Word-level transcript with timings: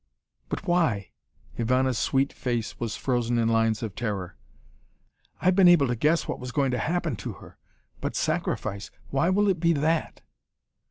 "But 0.49 0.65
why?" 0.65 1.11
Ivana's 1.59 1.99
sweet 1.99 2.33
face 2.33 2.79
was 2.79 2.95
frozen 2.95 3.37
in 3.37 3.49
lines 3.49 3.83
of 3.83 3.93
horror. 3.99 4.35
"I've 5.39 5.55
been 5.55 5.67
able 5.67 5.85
to 5.89 5.95
guess 5.95 6.27
what 6.27 6.39
was 6.39 6.51
going 6.51 6.71
to 6.71 6.79
happen 6.79 7.15
to 7.17 7.33
her. 7.33 7.59
But 7.99 8.15
sacrifice. 8.15 8.89
Why 9.11 9.29
will 9.29 9.47
it 9.47 9.59
be 9.59 9.73
that?" 9.73 10.21